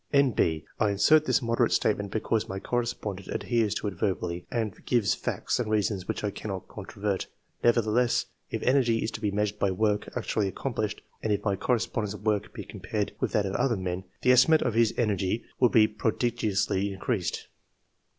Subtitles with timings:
[0.11, 0.65] [N.B.
[0.79, 5.13] I insert this moderate statement because my correspon dent adheres to it verbally, and gives
[5.13, 7.27] facts and reasons which I cannot controvert;
[7.63, 12.15] nevertheless, if energy is to be measured by work actually accomplished, and if my correspondent's
[12.15, 15.87] work be compared with that of other men, the estimate of his energy would be
[15.87, 17.45] prodigiously increased.